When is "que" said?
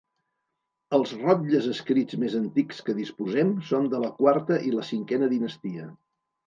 2.89-2.97